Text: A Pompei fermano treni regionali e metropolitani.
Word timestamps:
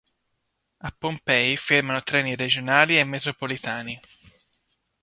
A 0.79 0.89
Pompei 0.91 1.55
fermano 1.57 2.01
treni 2.01 2.35
regionali 2.35 2.97
e 2.97 3.03
metropolitani. 3.03 3.99